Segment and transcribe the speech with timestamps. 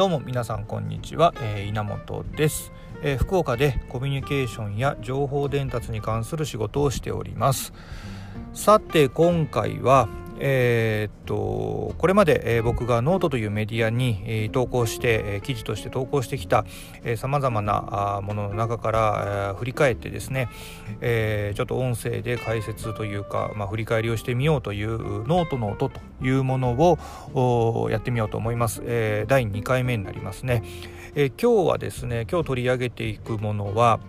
[0.00, 7.74] どうも皆さんこんにちは、えー、稲本です、えー、福岡でコミュニケーションや情報伝達に関する仕事をしております。
[8.54, 10.08] さて今回は
[10.42, 16.64] えー、っとこれまで、僕がノートというメディアに、投稿して、記事として投稿してきた
[17.16, 20.48] さまざまなものの中から、振り返ってですね、
[21.00, 26.72] ちょっと音声で解説というか、まあ、振り返りをしてみようというノートの音というもの
[27.34, 28.82] をやってみようと思います、
[29.28, 30.62] 第2回目になりますね、
[31.14, 34.00] 今日はですね今日取り上げていくものは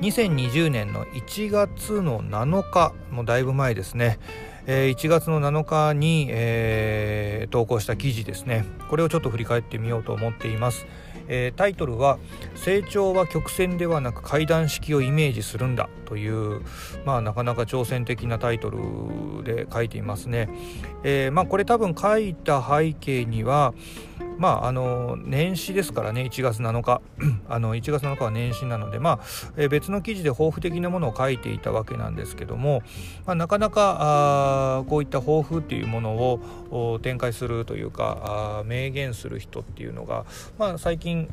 [0.00, 4.18] 2020年の1月の7日もうだいぶ前ですね。
[4.66, 8.64] え、1月の7日に、えー、投稿した記事ですね。
[8.90, 10.84] これをちょっと振り返ってみようと思っています、
[11.28, 12.18] えー、タイトルは
[12.56, 16.62] 「成長は曲線ではなく階段式をイメージするんだ」という
[17.04, 20.48] まあなかなか挑戦的なタイトルで書いていますね、
[21.04, 23.74] えー、まあこれ多分書いた背景には
[24.40, 27.02] まああの年始ですからね1月7日。
[27.48, 32.82] あの1月7日は年始なのでまあ、え別の記事で抱負的なものを書いていたわけなんですけども、
[33.26, 36.12] まあ、なかなかあこういった抱負っていうもの
[36.70, 40.24] を展開するというかあ明言する人っていうのが、
[40.58, 41.28] まあ、最近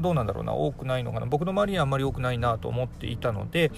[0.00, 1.26] どうなんだろうな多くないのかな。
[1.26, 3.72] 僕の周りにはあんまり多くないなと思っていたので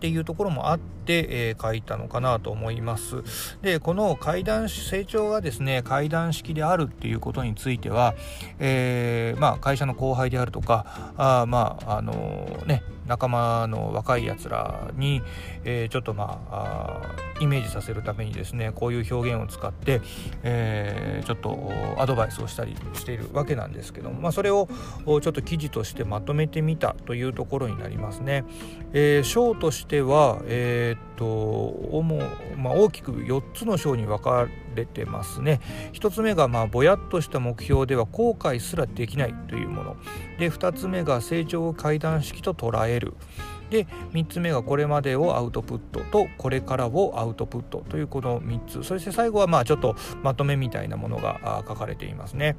[0.00, 3.22] っていうところもあって、えー、書いたのかなと思います。
[3.60, 8.14] でこの階段成長がですね階段式であるっていうことについては、
[8.58, 15.20] えー、まあ、会社の後輩であるとかあまああのー、ね仲間の若いやつらに、
[15.64, 17.00] えー、ちょっとまあ
[17.40, 20.00] イメージさせるためにですねこういう表現を使って、
[20.44, 24.68] えー、ちょっとアドバイスをしたりしているわけなんですけども、まあ、それを
[25.06, 28.44] ちょっと記事としてまとめてみたというところになりますね。
[28.92, 32.18] えー、章としては、えー、と主、
[32.56, 35.60] まあ、大きく4つの章に分かれてますね。
[35.92, 39.96] 1つ目がまあぼやっとした目標では後悔すらできないというもの
[40.38, 43.12] で2つ目が成長を階段式と捉える
[43.68, 52.56] で3つ目がこれまでをアウトプットとこれからをアウトプットというこの3つそして最後はまあちょっとまとめみたいなものが書かれていますね。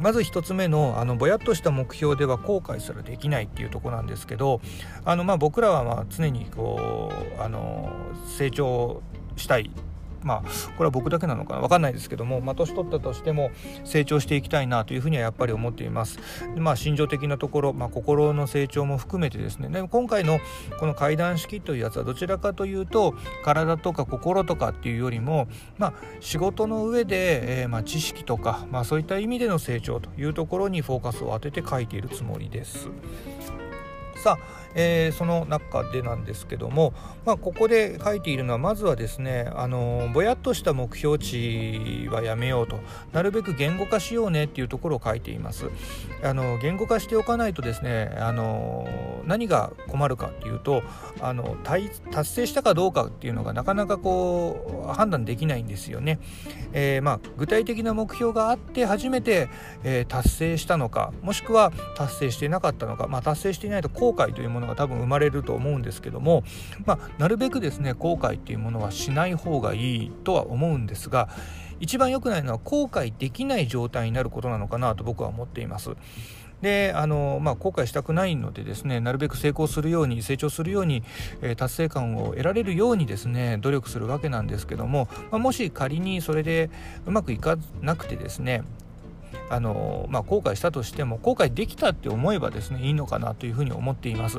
[0.00, 4.60] まず1つ目のあのぼやっとした目標では後悔すらできないっていうとこなんですけど
[5.04, 7.92] あのまあ僕らはまあ常にこうあの
[8.26, 9.02] 成長
[9.36, 9.70] したい
[10.22, 10.42] まあ
[10.76, 11.60] これは僕だけなのかな？
[11.60, 13.50] 分かんないですけども、まあ、年取ったとしても
[13.84, 16.18] 成長していきたいなというふうにはやっぱり思っています。
[16.54, 20.40] でまあ心情的なところ、まあ、心の成長も含めてですねで今回の
[20.78, 23.14] この階段式というやつはどちらかというと
[23.44, 25.48] 体とか心とかっていうよりも、
[25.78, 32.88] まあ、仕事の上で、えー、まあ、知識とか、まあ、そういった意味での成長というところにフォーカスを当てて書いているつもりです。
[34.20, 34.38] さあ、
[34.74, 36.92] えー、その中でなんですけども、
[37.24, 42.80] まあ、ここで書いているのはまずはですねあのぼやっとした目標値はやめようと
[43.12, 45.70] なるべく言語化しようねっていうところを書いています。
[46.22, 48.86] あの言語化しておかないとですねあの
[49.30, 50.82] 何が困るかっていうと
[51.20, 56.18] あの達成したかどうかっていうのがなかなかこう判断できないんですよね、
[56.72, 59.48] えー、まあ、具体的な目標があって初めて、
[59.84, 66.42] えー、達成したのかもしくは達成していなかったのか、まあ、達成していないと後悔というものが多分生まれると思うんですけども、
[66.84, 71.28] まあ、なるべくですね後悔っていうものはしない方がいいとは思うんですが
[71.80, 75.96] 一番良くないのは後悔できない状態になることなのかなと僕は思っています。
[76.62, 81.02] であの、まあ、後悔したくないのでですねなるべく成功するように成長するように、
[81.42, 86.70] えー、達成感を得られるようにですね努力するわけなんですけども、まあ、もし仮にそれで
[87.06, 88.62] うまくいかなくてですね
[89.48, 94.38] あの、まあ、後悔したとしても後悔できたって思えばですねいいのかなというふうに思っています。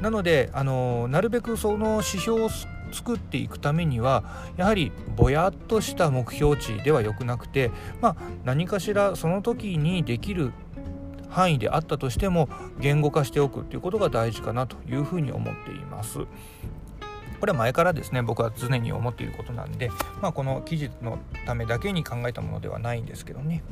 [0.00, 2.50] なのであのなるべくその指標を
[2.92, 4.24] 作っていくためには
[4.56, 10.52] やはりぼやっとした目標値ではよくなくて、まあ、何かしらその時にできる
[11.34, 16.20] 範囲であったとしても言語化しておくということが大事かなというふうに思っています。
[17.44, 19.90] これは前からですね僕は常に思っていることなんで、
[20.22, 23.62] まあ、この記事のためだけに考えたものではないんですけどね。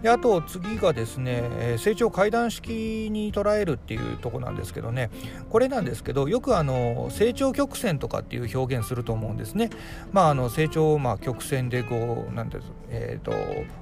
[0.00, 5.10] であと次がですね成長階段式に捉えるっていうとこなんですけどね。
[5.50, 9.68] これなんですけどよくあの成長曲線とかっていう表現すると思うんですね。
[10.12, 13.32] まああの成長まあ曲線でこうなんていうえーと、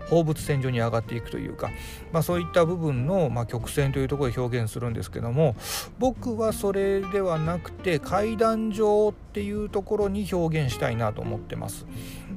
[0.09, 1.71] 放物線上に上がっていくというか、
[2.13, 5.57] まあ、そういった部分の、まあ、曲線というところで表現するんですけども
[5.99, 11.87] 僕はそれではなくて階段状ってっていうところに表現したいなと思ってます。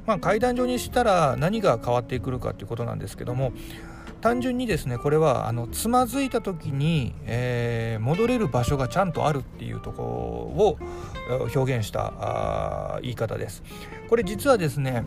[0.06, 3.52] まあ、階段状にしたら何が変わってくるかっていうことなんですけども
[4.20, 12.12] 単純にですねこれはあのつまずいた時に、えー、戻れる場所がちゃんとあるっていうところを表現した
[12.96, 13.62] あ言い方です。
[14.08, 15.04] これ実はですね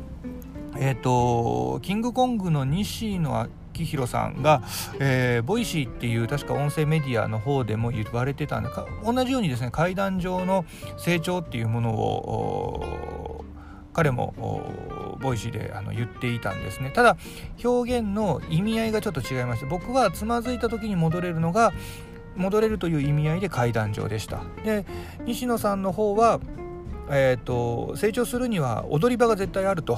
[0.78, 4.64] えっ、ー、とキングコングの西野亮廣さんが、
[5.00, 8.70] えー、 Voicy っていう確か音声メディアの方でも言われてたんで
[9.04, 10.66] 同じようにですね階段状の
[10.98, 13.44] 成長っていうものを
[13.94, 14.34] 彼も
[15.22, 16.92] Voicy であの言っていたんですね。
[16.92, 17.18] ただ
[17.64, 21.72] 表現の意味合いがちょっと違いまして僕はつまずいた時に戻れるのが
[22.36, 24.42] 戻れるという意味合いで階段状でした。
[24.66, 24.86] で
[25.26, 26.42] 西野さんの方は、
[27.10, 29.98] えーと、成長するには踊り場が絶対あると。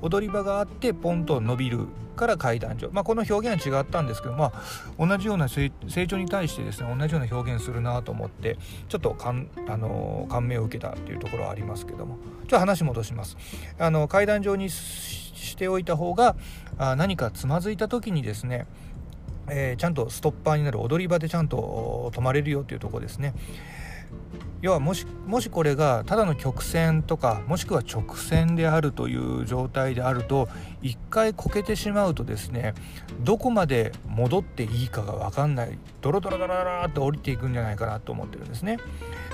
[0.00, 5.70] 踊り場があってポンと伸びるから階段上、まあ、この表現は違ったんですけど、まあ、同じような成
[6.06, 8.58] 長に対してですね同じような表現するなと思って
[8.88, 12.16] ちょっと感,、あの感銘を受けたっていうところはありますけども。
[12.16, 13.36] ちょっと話戻します。
[13.78, 16.36] あの階段上にしておいた方が
[16.78, 18.66] あ何かつまずいた時にですね
[19.50, 20.80] えー、ちゃんとストッパーになる。
[20.80, 23.34] 踊り場でちゃんと止まれるよっていうとこですね。
[24.60, 30.48] 要はもしもしこれがただの曲線とかもしくは直線であるという状態であると
[30.82, 32.74] 一回こけてしまうとですね
[33.20, 38.78] どこまで戻っていいかが分かんないドロドロドロドロって降りていくんじゃないかなと思ってるんですね。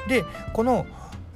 [0.09, 0.87] でこの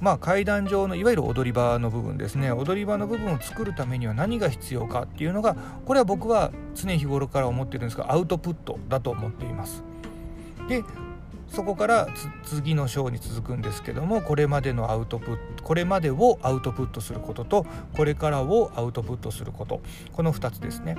[0.00, 5.56] まあ、階段上のいわゆる踊り場の部分ですね踊り場の部分を作るためには何が必要かっていうのが
[5.86, 9.82] これは僕は常日頃から思ってるんですがアウトプットだと思っています。
[10.68, 10.84] で
[11.50, 12.08] そこから
[12.44, 17.66] 次の章に続くんですけどもこれまでのアウトプットこれまでをアウトプットすることと
[17.96, 19.80] これからをアウトプットすること
[20.12, 20.96] この2つですね。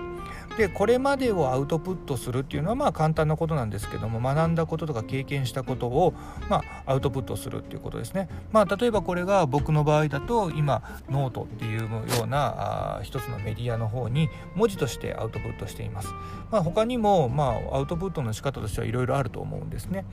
[0.58, 6.14] でこれまでをアウトプットするっていうのはまあ簡単なことなんですけども学んだこととか経験したことを
[6.50, 8.28] まあアウトプットするっていうことですね。
[8.52, 11.90] まあ例えばこれが僕の場合だと今ノートっていうよ
[12.26, 16.10] うなあ一つのメディアの方に文字としてアウトプットしています。
[16.52, 20.06] まあ、他にもまあアウトプットの仕方としてはいろいろあると思うんですね。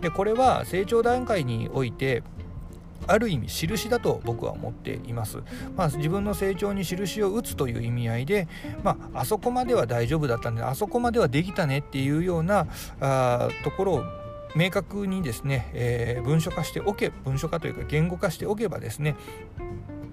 [0.00, 2.22] でこれは成長段階において
[3.06, 5.38] ある意味印だと僕は思っています。
[5.76, 8.46] まあ、自分の成長に印を打つという意味合いで、
[8.82, 12.66] まあ、あそこまでは大丈夫だったんであそこまではできたねっていうような
[13.00, 14.04] あところを
[14.54, 19.16] 明確にですね、えー、文書化しておけ文書化というか言語化しておけばですね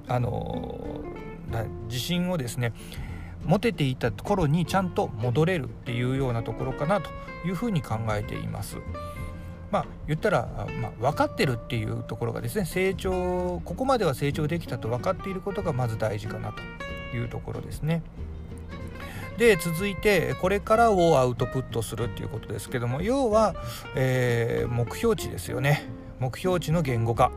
[0.08, 1.02] あの、
[1.88, 2.74] 自信をですね
[3.46, 7.10] 持てていた頃にちゃんと戻れるっていうようなところかなと
[7.46, 8.78] いうふうに考えています。
[9.72, 10.48] まあ、言ったら、
[10.80, 18.02] まあ、分かってるっていうところがですね成長ここまでは成長できたと分かっていることがまず大事かなというところですね。
[19.38, 23.56] で続いてこれからをアウトプットするっていうことですけども要は、
[23.96, 25.88] えー、目標値ですよね
[26.20, 27.32] 目標値の言語化、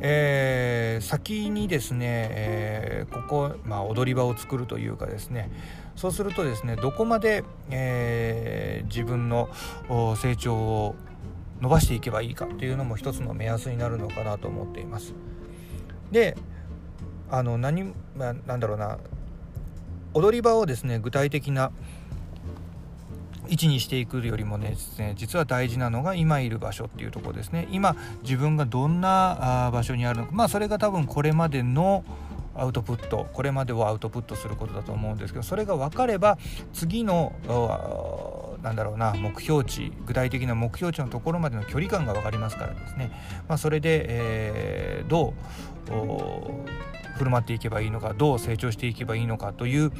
[0.00, 5.50] えー、先にですね、えー、ここ、まあ、踊り場を作るというかですね
[5.96, 9.48] そうするとですねどこまで、えー、自分の
[10.16, 10.94] 成長を
[11.64, 15.14] 伸ばしていけばいいかっていうのも一つの目安になるのかなと思っています。
[16.12, 16.36] で
[17.30, 17.84] あの何、
[18.14, 18.98] まあ、なんだろうな。
[20.12, 21.72] 踊り場をですね具体的な
[23.48, 24.76] 位置にしていくよりもね
[25.16, 27.66] 実は大事なのが今いる場所っていうとこですね。
[27.72, 30.32] 今自分がどんな場所にあるのか。
[30.32, 32.04] まあそれが多分これまでの
[32.54, 36.36] アウトプットこれまでをアウトプットすることだと思うんですけどそれが分かれば
[36.74, 37.32] 次の
[38.64, 43.12] なんだろうな目標値具体的な目標値のところまでの距離感が分かりますからですね、
[43.46, 45.34] まあ、それで、えー、ど
[45.88, 49.96] う振る舞っていけばいいのかどう成長していけばいいのかという考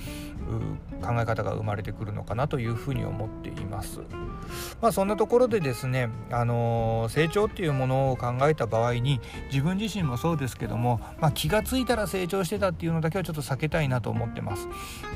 [1.20, 4.00] え方が生まれてくるのかなというふうに思っています。
[4.80, 14.68] まあ、そんなところでですね、あのー、成長っていうものを考えた場合に自分自身もそうですけども、まあ、気が付いたら成長してたっていうのだけはちょっと避けたいなと思ってます。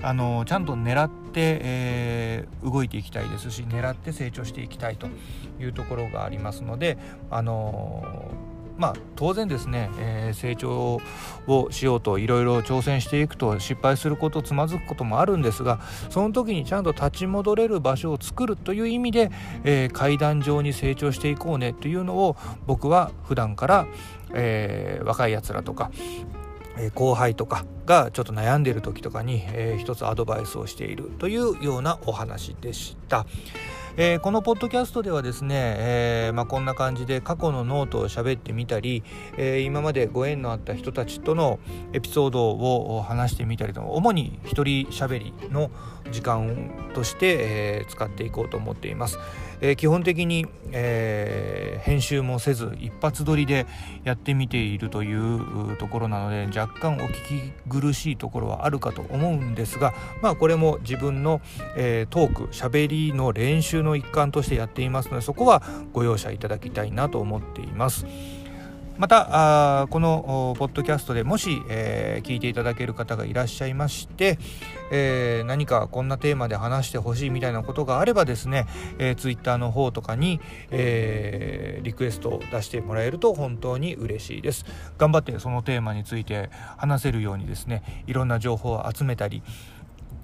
[0.02, 5.08] あのー、ちゃんと狙って、えー、動いていきたいですし狙って成長していきたいと
[5.60, 6.98] いうところがありますので、
[7.30, 11.00] あのーまあ、当然ですね、えー、成長
[11.48, 15.80] をしようといろいろ挑戦していくと失敗することつまずくこともあるんですが
[16.10, 19.30] その時にちゃんと立ち戻れる場所を作るという意味で、
[19.64, 23.86] えー、階段上に成長していこうねというのを僕は普段から、
[24.32, 25.90] えー、若いやつらとか
[26.94, 33.26] 後輩とかがちょっと悩んでいる時とかに、えー、一つアドバイスをしているというようなお話でした。
[34.00, 39.02] えー、このポッドキャストではですね、えー、まあ、こんな感じで過去のノートを喋ってみたり、
[39.36, 41.58] えー、今までご縁のあった人たちとの
[41.92, 45.72] エピソードを話してみたりと主に一人喋りの
[46.10, 47.36] 時間として、
[47.80, 49.18] え使っていこうと思っています。
[49.60, 53.66] え基本的に、え編集もせず一発撮りで
[54.04, 61.40] やってみているというところなので若干お聞き苦しいところはあるかと思うんですがまあこれも自分の、
[61.76, 65.62] えトーク喋りの練習の一環としてやっていますのでそこは
[65.92, 68.06] ご容赦いただきたいなと思っています。
[68.98, 74.40] またあこのポッドキャストでもし、えー、聞いていただける方がいらっしゃいまして、
[74.90, 78.66] えー、何かこんなテーマで話してほしいみたいなことがあればですね、
[78.98, 80.40] えー、ツイッターの方とかに、
[80.72, 84.66] えー、リクエストを出してもらえると本当に嬉しいです。
[84.98, 89.44] 頑張ってそのテーマについて話せるようにですねいろんな情報を集めたり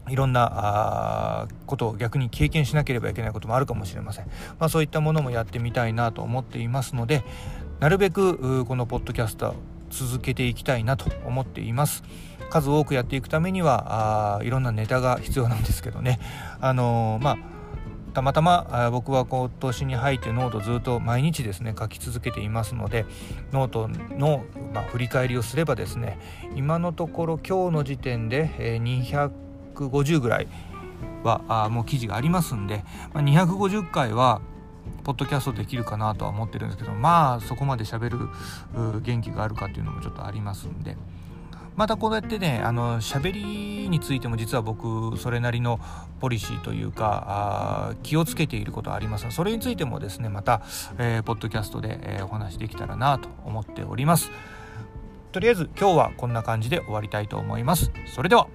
[0.09, 4.27] いろんなあことを逆に経験しなければいけないこともあるかもしれません、
[4.59, 7.23] まあ、そういったものもやってみたいなと思っていますので
[7.81, 9.55] なるべくこのポッドキャスト
[9.91, 12.03] 続けていきたいなと思っています。
[12.51, 16.21] 数多くやっていくためにはあいろんなネタが必要なんですけどね。
[16.61, 17.55] あのー、まあ
[18.15, 23.07] たまたま僕は今年に入ってノートずっと毎日ですね書き続けていますので
[23.53, 26.19] ノートの、まあ、振り返りをすればですね
[26.55, 28.51] 今のところ今日の時点で
[28.81, 30.49] 250ぐらい
[31.25, 34.41] はあもう記事がありますんで、まあ、250回は
[35.05, 40.97] ポッドキャストできるかなとは思ってるんですけどまあそこまで喋る元気があるかっていうのもちょっとありますんで。
[41.77, 45.81] またこうやってねあの喋りについても実は僕それなりの
[46.21, 49.29] ポリシーというかあ気をつけていることはあります。
[49.31, 50.63] それについてもですねまた、
[50.99, 54.31] えー、ポッドキャストで、えー、お話できたらなと思っております。
[55.33, 57.91] とりあえず今日はこんな感じで終わりたいと思います。
[58.15, 58.47] それでは。